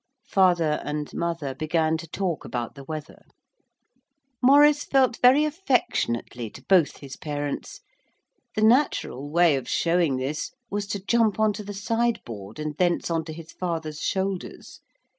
[0.31, 3.21] Father and mother began to talk about the weather.
[4.41, 7.81] Maurice felt very affectionately to both his parents.
[8.55, 13.11] The natural way of showing this was to jump on to the sideboard and thence
[13.11, 14.79] on to his father's shoulders.